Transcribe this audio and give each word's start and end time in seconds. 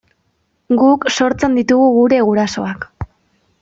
Guk 0.83 1.05
sortzen 1.17 1.59
ditugu 1.61 1.93
gure 2.01 2.23
gurasoak. 2.33 2.93